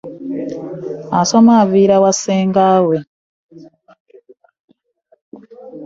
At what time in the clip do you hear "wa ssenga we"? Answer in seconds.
2.03-2.97